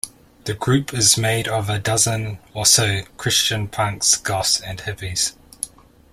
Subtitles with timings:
[0.45, 5.33] The group is made of a dozen or so Christian punks, goths and hippies.